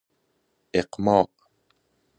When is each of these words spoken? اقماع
اقماع 0.73 1.29